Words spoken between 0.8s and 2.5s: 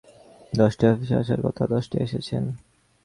অফিসে আসার কথা, দশটায় এসেছেন।